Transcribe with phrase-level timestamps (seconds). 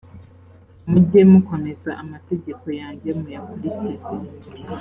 [0.89, 4.15] mujye mukomeza amategeko yanjye muyakurikize